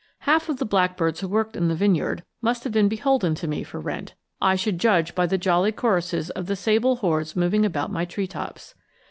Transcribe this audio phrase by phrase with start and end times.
[0.21, 3.61] Half of the blackbirds who worked in the vineyard must have been beholden to me
[3.63, 7.91] for rent, I should judge by the jolly choruses of the sable hordes moving about
[7.91, 8.73] my treetops.